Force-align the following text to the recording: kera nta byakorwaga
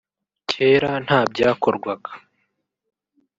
kera 0.49 0.91
nta 1.05 1.19
byakorwaga 1.31 2.11